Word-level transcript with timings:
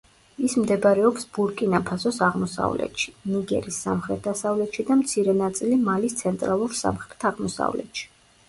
ის 0.45 0.53
მდებარეობს 0.59 1.27
ბურკინა-ფასოს 1.37 2.17
აღმოსავლეთში, 2.27 3.13
ნიგერის 3.33 3.77
სამხრეთ-დასავლეთში 3.89 4.87
და 4.89 4.99
მცირე 5.05 5.37
ნაწილი 5.45 5.79
მალის 5.91 6.19
ცენტრალურ 6.23 6.75
სამხრეთ-აღმოსავლეთში. 6.83 8.11